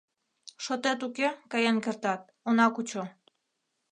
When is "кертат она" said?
1.83-2.65